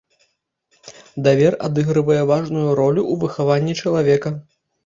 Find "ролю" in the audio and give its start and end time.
2.81-3.01